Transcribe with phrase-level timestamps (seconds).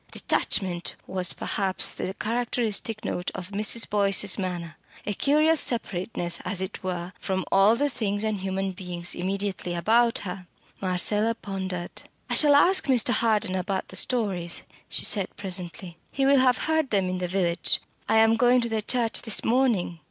[0.09, 3.87] Detachment was perhaps the characteristic note of Mrs.
[3.87, 9.13] Boyce's manner, a curious separateness, as it were, from all the things and human beings
[9.13, 10.47] immediately about her.
[10.81, 12.01] Marcella pondered.
[12.31, 13.09] "I shall ask Mr.
[13.13, 15.99] Harden about the stories," she said presently.
[16.11, 17.79] "He will have heard them in the village.
[18.09, 19.99] I am going to the church this morning."